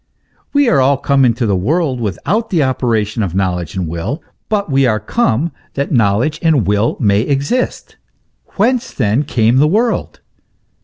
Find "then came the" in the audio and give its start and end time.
8.95-9.67